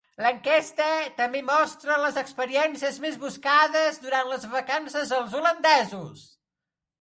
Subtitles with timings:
[0.25, 0.85] L'enquesta
[1.19, 6.27] també mostra les experiències més buscades durant les vacances dels holandesos.